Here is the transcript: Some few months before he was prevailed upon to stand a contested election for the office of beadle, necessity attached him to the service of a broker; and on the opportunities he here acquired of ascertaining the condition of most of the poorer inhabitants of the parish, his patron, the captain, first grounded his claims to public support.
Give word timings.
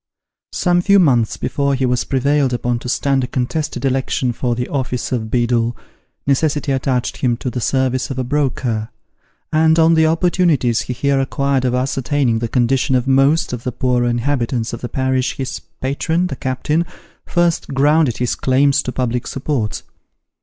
Some 0.51 0.81
few 0.81 0.97
months 0.97 1.37
before 1.37 1.75
he 1.75 1.85
was 1.85 2.05
prevailed 2.05 2.53
upon 2.53 2.79
to 2.79 2.89
stand 2.89 3.23
a 3.23 3.27
contested 3.27 3.85
election 3.85 4.31
for 4.31 4.55
the 4.55 4.67
office 4.67 5.11
of 5.11 5.29
beadle, 5.29 5.77
necessity 6.25 6.71
attached 6.71 7.17
him 7.17 7.37
to 7.37 7.51
the 7.51 7.61
service 7.61 8.09
of 8.09 8.17
a 8.17 8.23
broker; 8.23 8.89
and 9.53 9.77
on 9.77 9.93
the 9.93 10.07
opportunities 10.07 10.81
he 10.81 10.93
here 10.93 11.19
acquired 11.19 11.65
of 11.65 11.75
ascertaining 11.75 12.39
the 12.39 12.47
condition 12.47 12.95
of 12.95 13.05
most 13.07 13.53
of 13.53 13.61
the 13.63 13.71
poorer 13.71 14.07
inhabitants 14.09 14.73
of 14.73 14.81
the 14.81 14.89
parish, 14.89 15.37
his 15.37 15.59
patron, 15.81 16.25
the 16.25 16.35
captain, 16.35 16.83
first 17.27 17.67
grounded 17.71 18.17
his 18.17 18.33
claims 18.33 18.81
to 18.81 18.91
public 18.91 19.27
support. 19.27 19.83